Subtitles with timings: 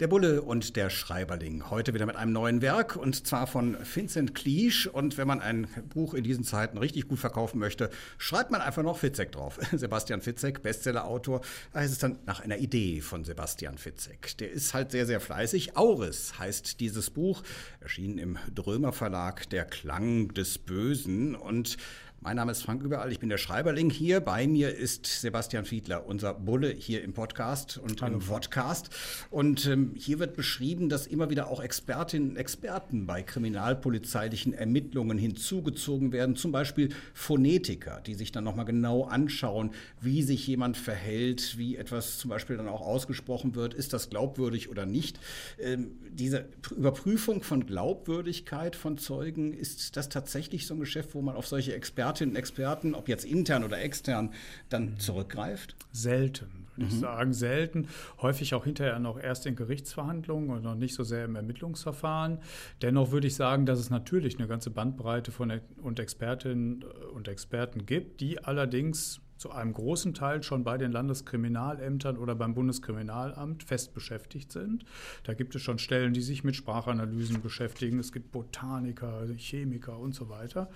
[0.00, 1.70] Der Bulle und der Schreiberling.
[1.70, 4.88] Heute wieder mit einem neuen Werk und zwar von Vincent Cleach.
[4.92, 8.84] Und wenn man ein Buch in diesen Zeiten richtig gut verkaufen möchte, schreibt man einfach
[8.84, 9.58] noch Fitzek drauf.
[9.72, 11.40] Sebastian Fitzek, Bestsellerautor.
[11.72, 14.38] Da heißt es dann nach einer Idee von Sebastian Fitzek.
[14.38, 15.76] Der ist halt sehr, sehr fleißig.
[15.76, 17.42] Auris heißt dieses Buch,
[17.80, 21.34] erschienen im Drömer Verlag, Der Klang des Bösen.
[21.34, 21.76] Und
[22.20, 24.20] mein Name ist Frank Überall, ich bin der Schreiberling hier.
[24.20, 28.14] Bei mir ist Sebastian Fiedler, unser Bulle hier im Podcast und Hallo.
[28.14, 28.90] im Podcast.
[29.30, 35.16] Und ähm, hier wird beschrieben, dass immer wieder auch Expertinnen und Experten bei kriminalpolizeilichen Ermittlungen
[35.16, 41.56] hinzugezogen werden, zum Beispiel Phonetiker, die sich dann nochmal genau anschauen, wie sich jemand verhält,
[41.56, 45.20] wie etwas zum Beispiel dann auch ausgesprochen wird, ist das glaubwürdig oder nicht.
[45.60, 51.36] Ähm, diese Überprüfung von Glaubwürdigkeit von Zeugen, ist das tatsächlich so ein Geschäft, wo man
[51.36, 54.30] auf solche Experten Expertinnen und Experten, ob jetzt intern oder extern,
[54.68, 54.98] dann mhm.
[54.98, 55.76] zurückgreift?
[55.92, 56.88] Selten, würde mhm.
[56.88, 57.88] ich sagen, selten.
[58.22, 62.38] Häufig auch hinterher noch erst in Gerichtsverhandlungen und noch nicht so sehr im Ermittlungsverfahren.
[62.82, 67.84] Dennoch würde ich sagen, dass es natürlich eine ganze Bandbreite von und Expertinnen und Experten
[67.84, 73.94] gibt, die allerdings zu einem großen Teil schon bei den Landeskriminalämtern oder beim Bundeskriminalamt fest
[73.94, 74.84] beschäftigt sind.
[75.22, 77.98] Da gibt es schon Stellen, die sich mit Sprachanalysen beschäftigen.
[77.98, 80.68] Es gibt Botaniker, Chemiker und so weiter.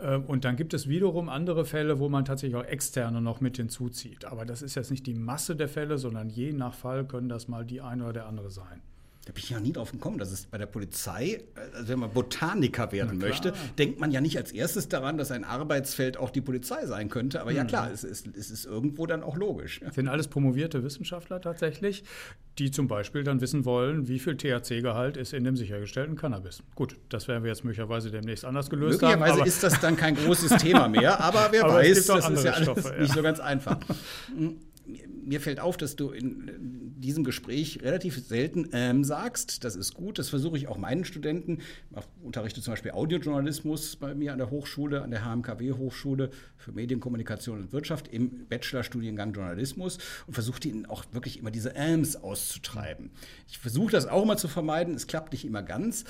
[0.00, 3.56] Ähm, und dann gibt es wiederum andere Fälle, wo man tatsächlich auch Externe noch mit
[3.56, 4.24] hinzuzieht.
[4.24, 7.48] Aber das ist jetzt nicht die Masse der Fälle, sondern je nach Fall können das
[7.48, 8.82] mal die eine oder der andere sein.
[9.28, 11.42] Da bin ich ja nie drauf gekommen, dass es bei der Polizei,
[11.74, 15.44] also wenn man Botaniker werden möchte, denkt man ja nicht als erstes daran, dass ein
[15.44, 17.42] Arbeitsfeld auch die Polizei sein könnte.
[17.42, 17.58] Aber mhm.
[17.58, 19.80] ja klar, es ist, es ist irgendwo dann auch logisch.
[19.84, 22.04] Das sind alles promovierte Wissenschaftler tatsächlich,
[22.58, 26.62] die zum Beispiel dann wissen wollen, wie viel THC-Gehalt ist in dem sichergestellten Cannabis.
[26.74, 29.38] Gut, das werden wir jetzt möglicherweise demnächst anders gelöst möglicherweise haben.
[29.40, 32.52] Möglicherweise ist das dann kein großes Thema mehr, aber wer aber weiß, das ist ja
[32.52, 33.02] alles Stoffe, ja.
[33.02, 33.76] nicht so ganz einfach.
[35.28, 39.64] mir fällt auf, dass du in diesem Gespräch relativ selten ähm sagst.
[39.64, 40.18] Das ist gut.
[40.18, 41.58] Das versuche ich auch meinen Studenten.
[41.90, 47.58] Ich unterrichte zum Beispiel Audiojournalismus bei mir an der Hochschule, an der HMKW-Hochschule für Medienkommunikation
[47.58, 53.10] und Wirtschaft im Bachelorstudiengang Journalismus und versuche ihnen auch wirklich immer diese Äms auszutreiben.
[53.48, 54.94] Ich versuche das auch immer zu vermeiden.
[54.94, 56.04] Es klappt nicht immer ganz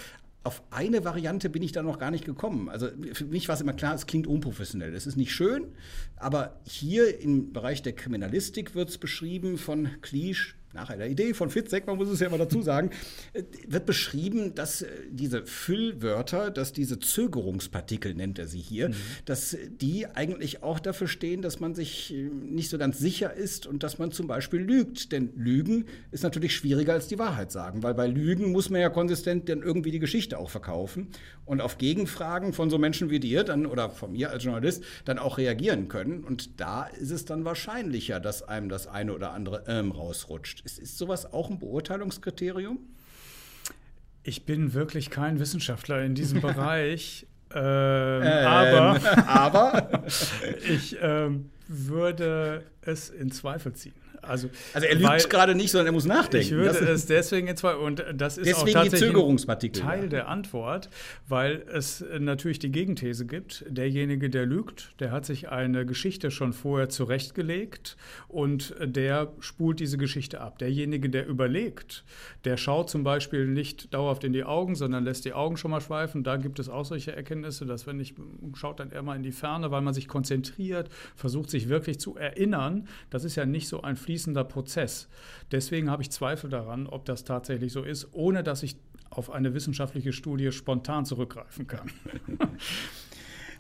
[0.45, 2.71] auf eine Variante bin ich da noch gar nicht gekommen.
[2.71, 4.95] Also für mich war es immer klar, es klingt unprofessionell.
[4.95, 5.67] Es ist nicht schön,
[6.17, 11.51] aber hier im Bereich der Kriminalistik wird es beschrieben von Klisch, nach einer Idee von
[11.51, 12.91] Fitzek, man muss es ja mal dazu sagen,
[13.33, 18.95] äh, wird beschrieben, dass äh, diese Füllwörter, dass diese Zögerungspartikel, nennt er sie hier, mhm.
[19.25, 23.67] dass die eigentlich auch dafür stehen, dass man sich äh, nicht so ganz sicher ist
[23.67, 25.11] und dass man zum Beispiel lügt.
[25.11, 28.89] Denn Lügen ist natürlich schwieriger als die Wahrheit sagen, weil bei Lügen muss man ja
[28.89, 31.09] konsistent dann irgendwie die Geschichte auch verkaufen
[31.45, 35.19] und auf Gegenfragen von so Menschen wie dir dann oder von mir als Journalist dann
[35.19, 36.23] auch reagieren können.
[36.23, 40.63] Und da ist es dann wahrscheinlicher, dass einem das eine oder andere ähm rausrutscht.
[40.69, 42.79] Ist, ist sowas auch ein Beurteilungskriterium?
[44.23, 47.27] Ich bin wirklich kein Wissenschaftler in diesem Bereich.
[47.51, 50.05] Ähm, ähm, aber, aber?
[50.69, 53.95] ich ähm, würde es in Zweifel ziehen.
[54.23, 56.47] Also, also er lügt gerade nicht, sondern er muss nachdenken.
[56.47, 60.09] Ich würde das es deswegen jetzt und das ist deswegen auch tatsächlich Teil ja.
[60.09, 60.91] der Antwort,
[61.29, 63.65] weil es natürlich die Gegenthese gibt.
[63.69, 67.97] Derjenige, der lügt, der hat sich eine Geschichte schon vorher zurechtgelegt
[68.29, 70.59] und der spult diese Geschichte ab.
[70.59, 72.05] Derjenige, der überlegt,
[72.45, 75.81] der schaut zum Beispiel nicht dauerhaft in die Augen, sondern lässt die Augen schon mal
[75.81, 76.25] schweifen.
[76.25, 78.15] Da gibt es auch solche Erkenntnisse, dass wenn ich
[78.55, 82.17] schaut dann eher mal in die Ferne, weil man sich konzentriert, versucht sich wirklich zu
[82.17, 82.89] erinnern.
[83.11, 85.07] Das ist ja nicht so ein fließender Prozess.
[85.53, 88.77] Deswegen habe ich Zweifel daran, ob das tatsächlich so ist, ohne dass ich
[89.11, 91.91] auf eine wissenschaftliche Studie spontan zurückgreifen kann.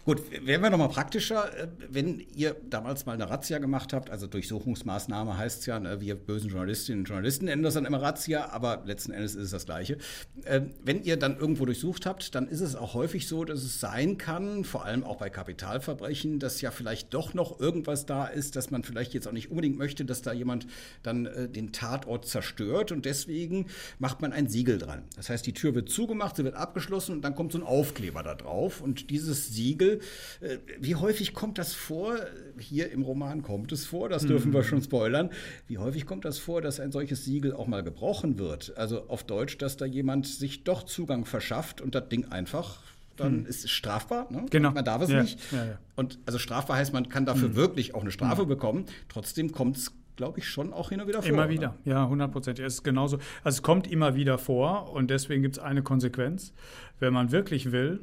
[0.08, 1.54] Gut, werden wir nochmal praktischer.
[1.54, 6.00] Äh, wenn ihr damals mal eine Razzia gemacht habt, also Durchsuchungsmaßnahme heißt es ja, ne,
[6.00, 9.50] wir bösen Journalistinnen und Journalisten nennen das dann immer Razzia, aber letzten Endes ist es
[9.50, 9.98] das Gleiche.
[10.46, 13.80] Äh, wenn ihr dann irgendwo durchsucht habt, dann ist es auch häufig so, dass es
[13.80, 18.56] sein kann, vor allem auch bei Kapitalverbrechen, dass ja vielleicht doch noch irgendwas da ist,
[18.56, 20.66] dass man vielleicht jetzt auch nicht unbedingt möchte, dass da jemand
[21.02, 23.66] dann äh, den Tatort zerstört und deswegen
[23.98, 25.02] macht man ein Siegel dran.
[25.16, 28.22] Das heißt, die Tür wird zugemacht, sie wird abgeschlossen und dann kommt so ein Aufkleber
[28.22, 29.97] da drauf und dieses Siegel
[30.40, 32.16] äh, wie häufig kommt das vor?
[32.58, 34.54] Hier im Roman kommt es vor, das dürfen mhm.
[34.54, 35.30] wir schon spoilern.
[35.66, 38.76] Wie häufig kommt das vor, dass ein solches Siegel auch mal gebrochen wird?
[38.76, 42.80] Also auf Deutsch, dass da jemand sich doch Zugang verschafft und das Ding einfach
[43.18, 43.46] dann mhm.
[43.46, 44.28] ist es strafbar.
[44.30, 44.46] Ne?
[44.50, 44.70] Genau.
[44.70, 45.22] Man darf es ja.
[45.22, 45.40] nicht.
[45.52, 45.78] Ja, ja.
[45.96, 47.56] Und also strafbar heißt, man kann dafür mhm.
[47.56, 48.48] wirklich auch eine Strafe mhm.
[48.48, 48.86] bekommen.
[49.08, 51.30] Trotzdem kommt es glaube ich, schon auch hin und wieder vor.
[51.30, 51.92] Immer wieder, oder?
[51.92, 52.58] ja, 100 Prozent.
[52.58, 53.18] Es ist genauso.
[53.44, 56.52] Also es kommt immer wieder vor und deswegen gibt es eine Konsequenz.
[56.98, 58.00] Wenn man wirklich will,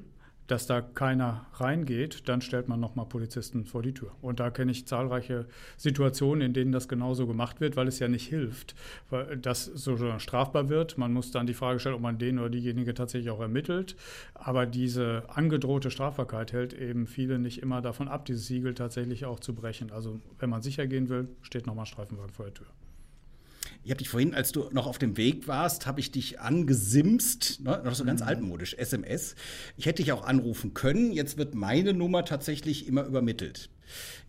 [0.47, 4.11] dass da keiner reingeht, dann stellt man nochmal Polizisten vor die Tür.
[4.21, 5.45] Und da kenne ich zahlreiche
[5.77, 8.75] Situationen, in denen das genauso gemacht wird, weil es ja nicht hilft,
[9.09, 10.97] weil das so strafbar wird.
[10.97, 13.95] Man muss dann die Frage stellen, ob man den oder diejenige tatsächlich auch ermittelt.
[14.33, 19.39] Aber diese angedrohte Strafbarkeit hält eben viele nicht immer davon ab, dieses Siegel tatsächlich auch
[19.39, 19.91] zu brechen.
[19.91, 22.67] Also wenn man sicher gehen will, steht nochmal Streifenwagen vor der Tür.
[23.85, 27.61] Ich habe dich vorhin, als du noch auf dem Weg warst, habe ich dich angesimst,
[27.61, 28.27] ne, noch so ganz mhm.
[28.27, 29.35] altmodisch, SMS.
[29.77, 31.11] Ich hätte dich auch anrufen können.
[31.11, 33.69] Jetzt wird meine Nummer tatsächlich immer übermittelt.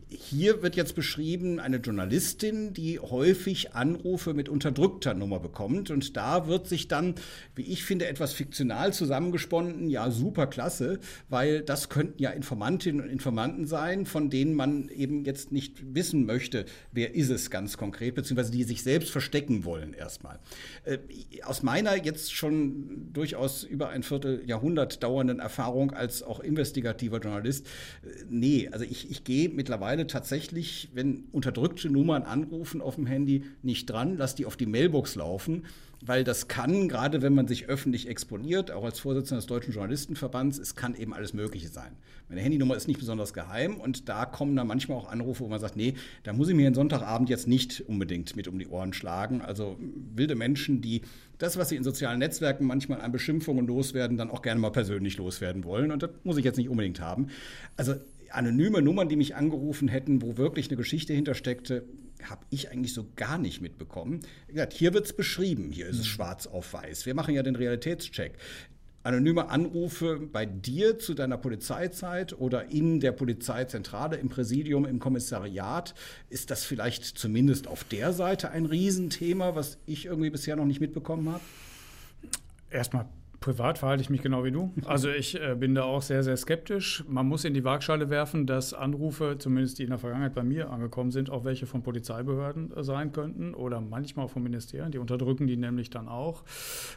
[0.09, 5.91] Hier wird jetzt beschrieben eine Journalistin, die häufig Anrufe mit unterdrückter Nummer bekommt.
[5.91, 7.17] Und da wird sich dann,
[7.57, 9.91] wie ich finde, etwas fiktional zusammengesponnen.
[9.91, 15.25] Ja, super klasse, weil das könnten ja Informantinnen und Informanten sein, von denen man eben
[15.25, 19.93] jetzt nicht wissen möchte, wer ist es ganz konkret, beziehungsweise die sich selbst verstecken wollen
[19.93, 20.39] erstmal.
[20.85, 20.99] Äh,
[21.43, 27.67] aus meiner jetzt schon durchaus über ein Vierteljahrhundert dauernden Erfahrung als auch investigativer Journalist,
[28.05, 33.07] äh, nee, also ich, ich gehe mittlerweile mittlerweile tatsächlich, wenn unterdrückte Nummern anrufen auf dem
[33.07, 35.65] Handy, nicht dran, lass die auf die Mailbox laufen,
[36.05, 40.59] weil das kann, gerade wenn man sich öffentlich exponiert, auch als Vorsitzender des Deutschen Journalistenverbands,
[40.59, 41.93] es kann eben alles Mögliche sein.
[42.29, 45.61] Meine Handynummer ist nicht besonders geheim und da kommen dann manchmal auch Anrufe, wo man
[45.61, 45.95] sagt, nee,
[46.25, 49.41] da muss ich mir einen Sonntagabend jetzt nicht unbedingt mit um die Ohren schlagen.
[49.41, 49.79] Also
[50.15, 51.01] wilde Menschen, die
[51.39, 55.17] das, was sie in sozialen Netzwerken manchmal an Beschimpfungen loswerden, dann auch gerne mal persönlich
[55.17, 55.93] loswerden wollen.
[55.93, 57.29] Und das muss ich jetzt nicht unbedingt haben.
[57.77, 57.95] Also
[58.37, 61.85] anonyme Nummern, die mich angerufen hätten, wo wirklich eine Geschichte hintersteckte,
[62.23, 64.21] habe ich eigentlich so gar nicht mitbekommen.
[64.73, 66.11] Hier wird es beschrieben, hier ist es mhm.
[66.11, 67.07] schwarz auf weiß.
[67.07, 68.35] Wir machen ja den Realitätscheck.
[69.03, 75.95] Anonyme Anrufe bei dir zu deiner Polizeizeit oder in der Polizeizentrale, im Präsidium, im Kommissariat,
[76.29, 80.81] ist das vielleicht zumindest auf der Seite ein Riesenthema, was ich irgendwie bisher noch nicht
[80.81, 81.43] mitbekommen habe?
[82.69, 83.07] Erstmal
[83.41, 84.73] Privat verhalte ich mich genau wie du.
[84.87, 87.05] Also ich äh, bin da auch sehr, sehr skeptisch.
[87.07, 90.71] Man muss in die Waagschale werfen, dass Anrufe, zumindest die in der Vergangenheit bei mir
[90.71, 94.91] angekommen sind, auch welche von Polizeibehörden äh, sein könnten oder manchmal auch von Ministerien.
[94.91, 96.45] Die unterdrücken die nämlich dann auch.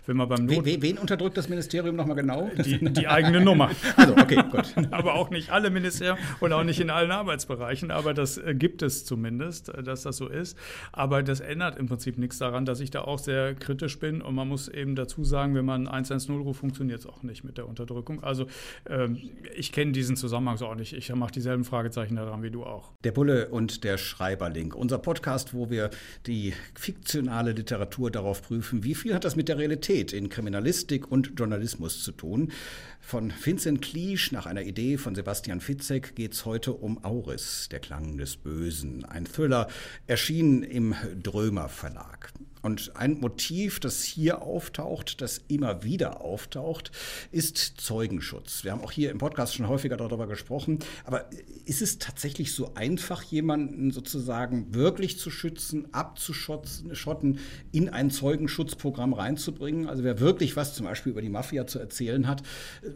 [0.06, 2.50] Wenn man beim Not wen, wen unterdrückt das Ministerium nochmal genau?
[2.57, 3.69] Die, die, eigene Nummer.
[3.95, 4.74] Also, okay, gut.
[4.92, 7.92] Aber auch nicht alle Ministerien und auch nicht in allen Arbeitsbereichen.
[7.92, 10.57] Aber das äh, gibt es zumindest, dass das so ist.
[10.92, 14.21] Aber das ändert im Prinzip nichts daran, dass ich da auch sehr kritisch bin.
[14.21, 17.58] Und man muss eben dazu sagen, wenn man 112 110-Ruf funktioniert es auch nicht mit
[17.58, 18.24] der Unterdrückung.
[18.24, 18.48] Also
[18.88, 19.18] ähm,
[19.56, 20.94] ich kenne diesen Zusammenhang so auch nicht.
[20.94, 22.94] Ich mache dieselben Fragezeichen daran wie du auch.
[23.04, 24.74] Der Bulle und der Schreiberling.
[24.74, 25.90] Unser Podcast, wo wir
[26.26, 31.34] die fiktionale Literatur darauf prüfen, wie viel hat das mit der Realität in Kriminalistik und
[31.38, 32.52] Journalismus zu tun.
[33.00, 37.80] Von Vincent Kliesch nach einer Idee von Sebastian Fitzek geht es heute um Auris, der
[37.80, 39.06] Klang des Bösen.
[39.06, 39.68] Ein Thriller,
[40.06, 42.31] erschienen im Drömer Verlag.
[42.61, 46.91] Und ein Motiv, das hier auftaucht, das immer wieder auftaucht,
[47.31, 48.63] ist Zeugenschutz.
[48.63, 50.79] Wir haben auch hier im Podcast schon häufiger darüber gesprochen.
[51.06, 51.29] Aber
[51.65, 57.39] ist es tatsächlich so einfach, jemanden sozusagen wirklich zu schützen, abzuschotten,
[57.71, 59.88] in ein Zeugenschutzprogramm reinzubringen?
[59.88, 62.44] Also wer wirklich was zum Beispiel über die Mafia zu erzählen hat,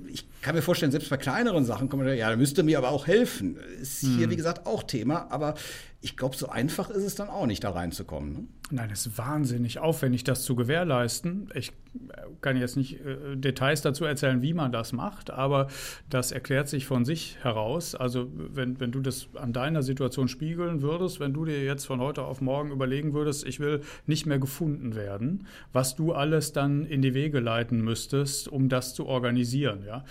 [0.07, 2.89] ich kann mir vorstellen, selbst bei kleineren Sachen kommt man, ja, da müsste mir aber
[2.89, 3.57] auch helfen.
[3.81, 4.29] Ist hier, hm.
[4.29, 5.31] wie gesagt, auch Thema.
[5.31, 5.55] Aber
[6.03, 8.33] ich glaube, so einfach ist es dann auch nicht, da reinzukommen.
[8.33, 8.47] Ne?
[8.71, 11.49] Nein, es ist wahnsinnig aufwendig, das zu gewährleisten.
[11.55, 11.71] Ich
[12.41, 15.67] kann jetzt nicht äh, Details dazu erzählen, wie man das macht, aber
[16.09, 17.95] das erklärt sich von sich heraus.
[17.95, 21.99] Also wenn, wenn du das an deiner Situation spiegeln würdest, wenn du dir jetzt von
[21.99, 26.85] heute auf morgen überlegen würdest, ich will nicht mehr gefunden werden, was du alles dann
[26.85, 29.83] in die Wege leiten müsstest, um das zu organisieren.
[29.85, 30.03] Ja?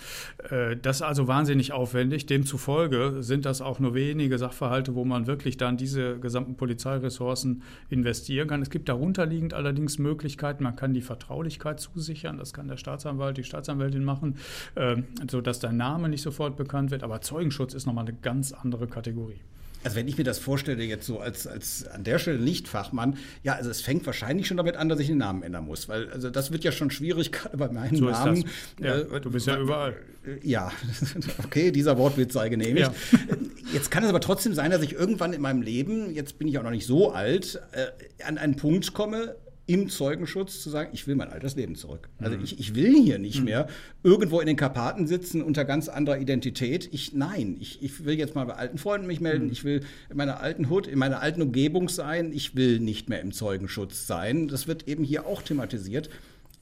[0.49, 2.25] Äh, das ist also wahnsinnig aufwendig.
[2.25, 8.47] Demzufolge sind das auch nur wenige Sachverhalte, wo man wirklich dann diese gesamten Polizeiressourcen investieren
[8.47, 8.61] kann.
[8.61, 13.43] Es gibt darunterliegend allerdings Möglichkeiten, man kann die Vertraulichkeit zusichern, das kann der Staatsanwalt, die
[13.43, 14.37] Staatsanwältin machen,
[14.75, 14.97] äh,
[15.29, 17.03] sodass dein Name nicht sofort bekannt wird.
[17.03, 19.39] Aber Zeugenschutz ist nochmal eine ganz andere Kategorie.
[19.83, 23.53] Also wenn ich mir das vorstelle, jetzt so als, als an der Stelle Lichtfachmann, ja,
[23.53, 26.29] also es fängt wahrscheinlich schon damit an, dass ich den Namen ändern muss, weil also
[26.29, 28.45] das wird ja schon schwierig, gerade bei meinem so Namen.
[28.79, 29.95] Ja, äh, du bist ja überall.
[30.41, 30.71] Ja,
[31.43, 32.91] okay, dieser Wortwitz sei genehmigt.
[33.11, 33.19] Ja.
[33.73, 36.59] Jetzt kann es aber trotzdem sein, dass ich irgendwann in meinem Leben, jetzt bin ich
[36.59, 41.07] auch noch nicht so alt, äh, an einen Punkt komme, im Zeugenschutz zu sagen, ich
[41.07, 42.09] will mein altes Leben zurück.
[42.19, 42.43] Also mhm.
[42.43, 43.45] ich, ich will hier nicht mhm.
[43.45, 43.67] mehr
[44.03, 46.89] irgendwo in den Karpaten sitzen unter ganz anderer Identität.
[46.91, 49.45] Ich, nein, ich, ich will jetzt mal bei alten Freunden mich melden.
[49.45, 49.51] Mhm.
[49.51, 52.33] Ich will in meiner alten Hut, in meiner alten Umgebung sein.
[52.33, 54.49] Ich will nicht mehr im Zeugenschutz sein.
[54.49, 56.09] Das wird eben hier auch thematisiert.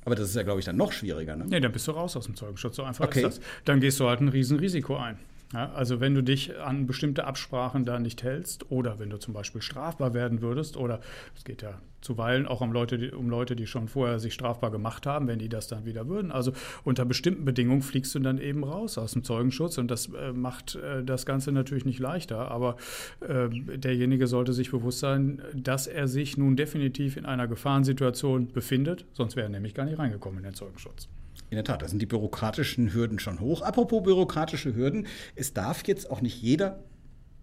[0.05, 1.35] Aber das ist ja, glaube ich, dann noch schwieriger.
[1.35, 1.45] Ne?
[1.47, 2.75] Nee, dann bist du raus aus dem Zeugenschutz.
[2.75, 3.19] So einfach okay.
[3.19, 3.41] ist das.
[3.65, 5.17] Dann gehst du halt ein Riesenrisiko ein.
[5.53, 9.33] Ja, also wenn du dich an bestimmte Absprachen da nicht hältst oder wenn du zum
[9.33, 11.01] Beispiel strafbar werden würdest oder
[11.35, 14.71] es geht ja zuweilen auch um Leute, die, um Leute, die schon vorher sich strafbar
[14.71, 16.31] gemacht haben, wenn die das dann wieder würden.
[16.31, 16.53] Also
[16.83, 20.75] unter bestimmten Bedingungen fliegst du dann eben raus aus dem Zeugenschutz und das äh, macht
[20.75, 22.49] äh, das Ganze natürlich nicht leichter.
[22.49, 22.77] Aber
[23.19, 29.05] äh, derjenige sollte sich bewusst sein, dass er sich nun definitiv in einer Gefahrensituation befindet,
[29.13, 31.07] sonst wäre er nämlich gar nicht reingekommen in den Zeugenschutz.
[31.49, 33.61] In der Tat, da sind die bürokratischen Hürden schon hoch.
[33.61, 36.79] Apropos bürokratische Hürden, es darf jetzt auch nicht jeder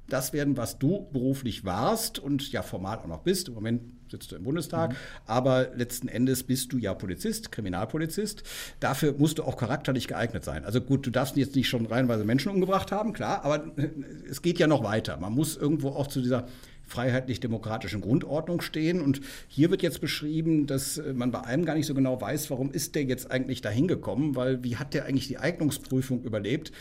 [0.09, 3.49] das werden, was du beruflich warst und ja formal auch noch bist.
[3.49, 4.97] Im Moment sitzt du im Bundestag, mhm.
[5.26, 8.42] aber letzten Endes bist du ja Polizist, Kriminalpolizist.
[8.80, 10.64] Dafür musst du auch charakterlich geeignet sein.
[10.64, 13.71] Also gut, du darfst jetzt nicht schon reihenweise Menschen umgebracht haben, klar, aber
[14.30, 15.18] es geht ja noch weiter.
[15.18, 16.49] Man muss irgendwo auch zu dieser
[16.88, 19.00] freiheitlich-demokratischen Grundordnung stehen.
[19.00, 22.50] Und hier wird jetzt beschrieben, dass äh, man bei einem gar nicht so genau weiß,
[22.50, 26.73] warum ist der jetzt eigentlich dahin gekommen, weil wie hat der eigentlich die Eignungsprüfung überlebt?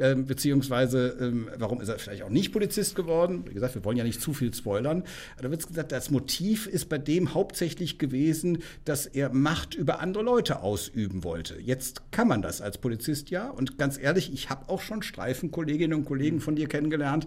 [0.00, 3.44] Ähm, beziehungsweise ähm, warum ist er vielleicht auch nicht Polizist geworden?
[3.48, 5.04] Wie gesagt, wir wollen ja nicht zu viel spoilern.
[5.40, 10.24] Da wird gesagt, das Motiv ist bei dem hauptsächlich gewesen, dass er Macht über andere
[10.24, 11.60] Leute ausüben wollte.
[11.60, 13.48] Jetzt kann man das als Polizist ja.
[13.48, 17.26] Und ganz ehrlich, ich habe auch schon Streifenkolleginnen und Kollegen von dir kennengelernt,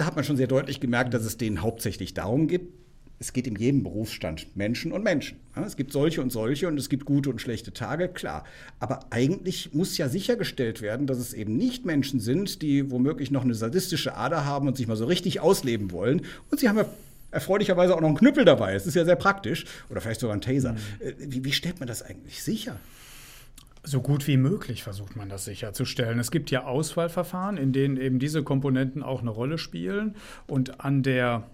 [0.00, 2.62] da hat man schon sehr deutlich gemerkt, dass es denen hauptsächlich darum geht,
[3.18, 5.38] es geht in jedem Berufsstand Menschen und Menschen.
[5.66, 8.44] Es gibt solche und solche und es gibt gute und schlechte Tage, klar.
[8.78, 13.44] Aber eigentlich muss ja sichergestellt werden, dass es eben nicht Menschen sind, die womöglich noch
[13.44, 16.22] eine sadistische Ader haben und sich mal so richtig ausleben wollen.
[16.50, 16.86] Und sie haben ja
[17.30, 18.72] erfreulicherweise auch noch einen Knüppel dabei.
[18.72, 19.66] Es ist ja sehr praktisch.
[19.90, 20.72] Oder vielleicht sogar ein Taser.
[20.72, 20.78] Mhm.
[21.00, 22.80] Äh, wie, wie stellt man das eigentlich sicher?
[23.82, 26.18] So gut wie möglich versucht man das sicherzustellen.
[26.18, 30.16] Es gibt ja Auswahlverfahren, in denen eben diese Komponenten auch eine Rolle spielen.
[30.46, 31.48] Und an der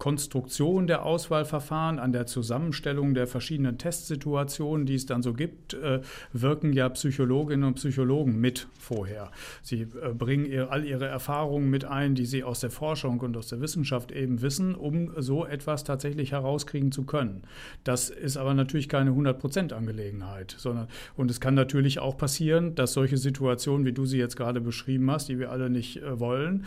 [0.00, 6.00] Konstruktion der Auswahlverfahren, an der Zusammenstellung der verschiedenen Testsituationen, die es dann so gibt, äh,
[6.32, 9.30] wirken ja Psychologinnen und Psychologen mit vorher.
[9.62, 13.48] Sie äh, bringen all ihre Erfahrungen mit ein, die sie aus der Forschung und aus
[13.48, 17.42] der Wissenschaft eben wissen, um so etwas tatsächlich herauskriegen zu können.
[17.84, 23.18] Das ist aber natürlich keine 100%-Angelegenheit, sondern und es kann natürlich auch passieren, dass solche
[23.18, 26.64] Situationen, wie du sie jetzt gerade beschrieben hast, die wir alle nicht äh, wollen,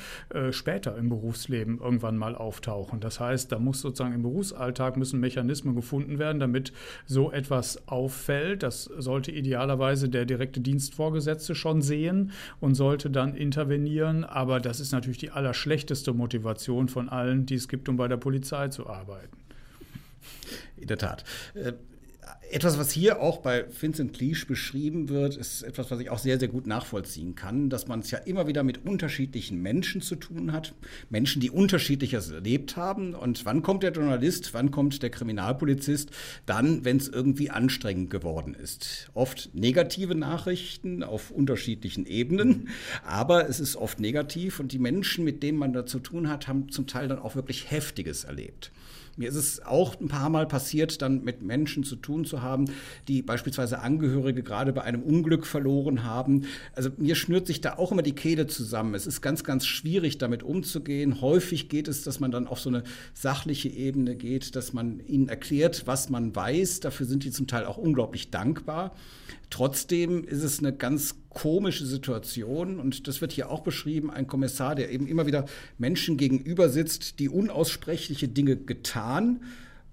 [0.51, 2.99] später im Berufsleben irgendwann mal auftauchen.
[2.99, 6.73] Das heißt, da muss sozusagen im Berufsalltag müssen Mechanismen gefunden werden, damit
[7.05, 8.63] so etwas auffällt.
[8.63, 14.23] Das sollte idealerweise der direkte Dienstvorgesetzte schon sehen und sollte dann intervenieren.
[14.23, 18.17] Aber das ist natürlich die allerschlechteste Motivation von allen, die es gibt, um bei der
[18.17, 19.37] Polizei zu arbeiten.
[20.77, 21.23] In der Tat.
[22.51, 26.37] Etwas, was hier auch bei Vincent Cleage beschrieben wird, ist etwas, was ich auch sehr,
[26.37, 30.51] sehr gut nachvollziehen kann, dass man es ja immer wieder mit unterschiedlichen Menschen zu tun
[30.51, 30.75] hat.
[31.09, 33.15] Menschen, die unterschiedliches erlebt haben.
[33.15, 36.11] Und wann kommt der Journalist, wann kommt der Kriminalpolizist?
[36.45, 39.09] Dann, wenn es irgendwie anstrengend geworden ist.
[39.15, 42.69] Oft negative Nachrichten auf unterschiedlichen Ebenen,
[43.03, 46.47] aber es ist oft negativ und die Menschen, mit denen man da zu tun hat,
[46.47, 48.71] haben zum Teil dann auch wirklich Heftiges erlebt.
[49.15, 52.65] Mir ist es auch ein paar Mal passiert, dann mit Menschen zu tun zu haben,
[53.07, 56.45] die beispielsweise Angehörige gerade bei einem Unglück verloren haben.
[56.75, 58.95] Also mir schnürt sich da auch immer die Kehle zusammen.
[58.95, 61.21] Es ist ganz, ganz schwierig, damit umzugehen.
[61.21, 65.29] Häufig geht es, dass man dann auf so eine sachliche Ebene geht, dass man ihnen
[65.29, 66.79] erklärt, was man weiß.
[66.79, 68.95] Dafür sind die zum Teil auch unglaublich dankbar.
[69.51, 74.75] Trotzdem ist es eine ganz komische Situation und das wird hier auch beschrieben, ein Kommissar,
[74.75, 75.45] der eben immer wieder
[75.77, 79.41] Menschen gegenüber sitzt, die unaussprechliche Dinge getan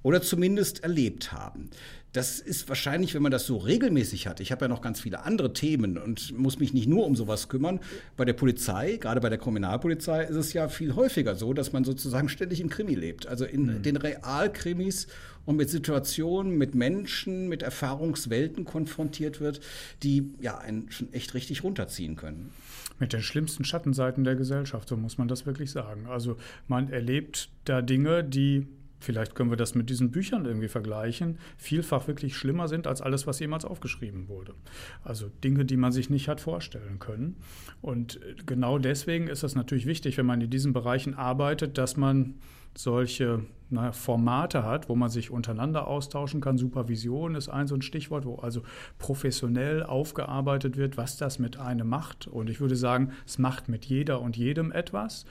[0.02, 1.70] oder zumindest erlebt haben.
[2.12, 4.40] Das ist wahrscheinlich, wenn man das so regelmäßig hat.
[4.40, 7.48] Ich habe ja noch ganz viele andere Themen und muss mich nicht nur um sowas
[7.48, 7.78] kümmern.
[8.16, 11.84] Bei der Polizei, gerade bei der Kriminalpolizei, ist es ja viel häufiger so, dass man
[11.84, 13.28] sozusagen ständig im Krimi lebt.
[13.28, 13.82] Also in mhm.
[13.82, 15.06] den Realkrimis
[15.44, 19.60] und mit Situationen, mit Menschen, mit Erfahrungswelten konfrontiert wird,
[20.02, 22.50] die ja einen schon echt richtig runterziehen können.
[22.98, 26.06] Mit den schlimmsten Schattenseiten der Gesellschaft, so muss man das wirklich sagen.
[26.06, 26.36] Also
[26.66, 28.66] man erlebt da Dinge, die
[29.00, 33.26] vielleicht können wir das mit diesen Büchern irgendwie vergleichen, vielfach wirklich schlimmer sind als alles,
[33.26, 34.54] was jemals aufgeschrieben wurde.
[35.02, 37.36] Also Dinge, die man sich nicht hat vorstellen können.
[37.80, 42.34] Und genau deswegen ist es natürlich wichtig, wenn man in diesen Bereichen arbeitet, dass man
[42.76, 46.58] solche na, Formate hat, wo man sich untereinander austauschen kann.
[46.58, 48.62] Supervision ist ein so ein Stichwort, wo also
[48.98, 52.26] professionell aufgearbeitet wird, was das mit einem macht.
[52.26, 55.24] Und ich würde sagen, es macht mit jeder und jedem etwas.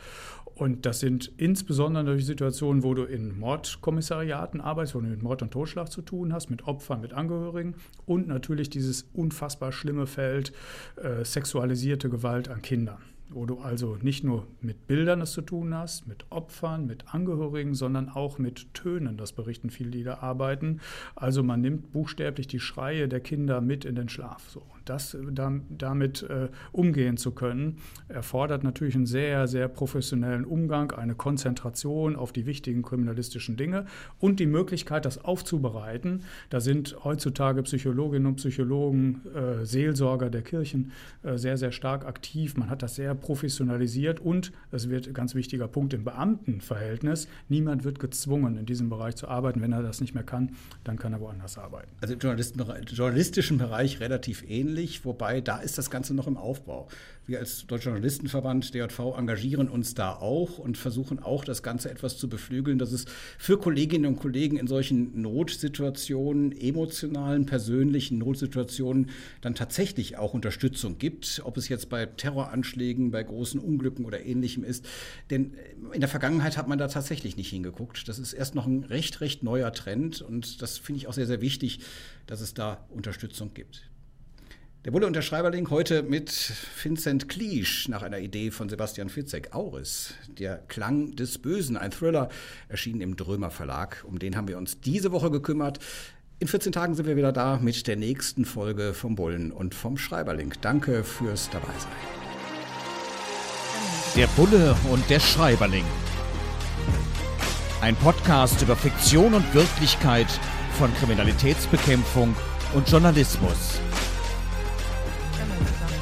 [0.55, 5.41] Und das sind insbesondere die Situationen, wo du in Mordkommissariaten arbeitest, wo du mit Mord
[5.41, 10.51] und Totschlag zu tun hast, mit Opfern, mit Angehörigen und natürlich dieses unfassbar schlimme Feld
[10.97, 15.73] äh, sexualisierte Gewalt an Kindern wo du also nicht nur mit Bildern es zu tun
[15.73, 19.17] hast, mit Opfern, mit Angehörigen, sondern auch mit Tönen.
[19.17, 20.79] Das berichten viele, die da arbeiten.
[21.15, 24.49] Also man nimmt buchstäblich die Schreie der Kinder mit in den Schlaf.
[24.49, 24.63] So.
[24.85, 25.15] Das,
[25.69, 32.33] damit äh, umgehen zu können, erfordert natürlich einen sehr, sehr professionellen Umgang, eine Konzentration auf
[32.33, 33.85] die wichtigen kriminalistischen Dinge
[34.17, 36.23] und die Möglichkeit, das aufzubereiten.
[36.49, 42.57] Da sind heutzutage Psychologinnen und Psychologen, äh, Seelsorger der Kirchen äh, sehr, sehr stark aktiv.
[42.57, 47.27] Man hat das sehr professionalisiert und es wird ganz wichtiger Punkt im Beamtenverhältnis.
[47.47, 49.61] Niemand wird gezwungen, in diesem Bereich zu arbeiten.
[49.61, 51.89] Wenn er das nicht mehr kann, dann kann er woanders arbeiten.
[52.01, 56.87] Also im journalistischen Bereich relativ ähnlich, wobei da ist das Ganze noch im Aufbau.
[57.29, 62.17] Wir als Deutscher Journalistenverband DJV engagieren uns da auch und versuchen auch das Ganze etwas
[62.17, 63.05] zu beflügeln, dass es
[63.37, 69.11] für Kolleginnen und Kollegen in solchen Notsituationen, emotionalen, persönlichen Notsituationen
[69.41, 74.63] dann tatsächlich auch Unterstützung gibt, ob es jetzt bei Terroranschlägen, bei großen Unglücken oder ähnlichem
[74.63, 74.85] ist.
[75.29, 75.55] Denn
[75.93, 78.07] in der Vergangenheit hat man da tatsächlich nicht hingeguckt.
[78.07, 81.27] Das ist erst noch ein recht, recht neuer Trend und das finde ich auch sehr,
[81.27, 81.81] sehr wichtig,
[82.27, 83.89] dass es da Unterstützung gibt.
[84.85, 86.31] Der Bulle und der Schreiberling heute mit
[86.81, 89.53] Vincent Kliesch nach einer Idee von Sebastian Fitzek.
[89.53, 92.29] Auris, der Klang des Bösen, ein Thriller,
[92.69, 94.05] erschienen im Drömer Verlag.
[94.07, 95.79] Um den haben wir uns diese Woche gekümmert.
[96.39, 99.97] In 14 Tagen sind wir wieder da mit der nächsten Folge vom Bullen und vom
[99.97, 100.53] Schreiberling.
[100.61, 102.28] Danke fürs Dabeisein.
[104.15, 105.85] Der Bulle und der Schreiberling.
[107.81, 110.27] Ein Podcast über Fiktion und Wirklichkeit
[110.77, 112.35] von Kriminalitätsbekämpfung
[112.73, 113.79] und Journalismus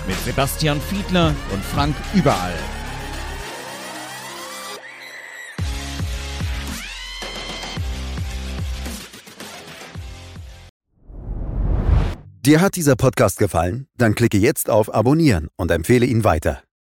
[0.08, 2.54] mit Sebastian Fiedler und Frank Überall.
[12.46, 13.88] Dir hat dieser Podcast gefallen?
[13.98, 16.64] Dann klicke jetzt auf Abonnieren und empfehle ihn weiter.